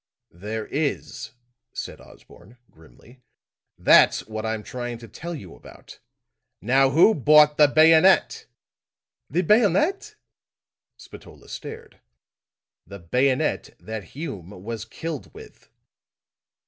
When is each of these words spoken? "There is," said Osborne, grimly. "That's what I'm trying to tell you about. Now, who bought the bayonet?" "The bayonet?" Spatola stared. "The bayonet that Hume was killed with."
"There 0.33 0.65
is," 0.65 1.29
said 1.73 2.01
Osborne, 2.01 2.57
grimly. 2.71 3.21
"That's 3.77 4.25
what 4.25 4.47
I'm 4.47 4.63
trying 4.63 4.97
to 4.97 5.07
tell 5.07 5.35
you 5.35 5.53
about. 5.53 5.99
Now, 6.59 6.89
who 6.89 7.13
bought 7.13 7.57
the 7.57 7.67
bayonet?" 7.67 8.47
"The 9.29 9.43
bayonet?" 9.43 10.15
Spatola 10.97 11.49
stared. 11.49 11.99
"The 12.87 12.97
bayonet 12.97 13.75
that 13.79 14.05
Hume 14.15 14.63
was 14.63 14.85
killed 14.85 15.31
with." 15.35 15.69